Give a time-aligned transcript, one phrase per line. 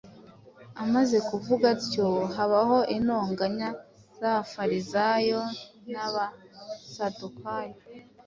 [0.83, 3.69] Amaze kuvuga atyo, habaho intonganya
[4.19, 5.41] z’Abafarisayo
[5.91, 7.75] n’Abasadukayo;